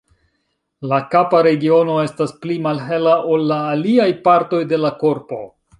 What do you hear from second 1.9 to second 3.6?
estas pli malhela ol